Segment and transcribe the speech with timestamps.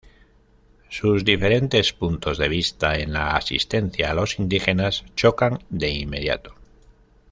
[0.89, 6.55] Sus diferentes puntos de vista en la asistencia a los indígenas chocan de inmediato.